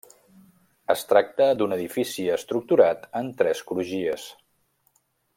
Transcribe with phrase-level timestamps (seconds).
[0.93, 4.25] Es tracta d'un edifici estructurat en tres crugies.